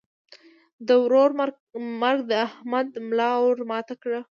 [0.87, 1.31] د ورور
[2.03, 4.19] مرګ د احمد ملا ور ماته کړه.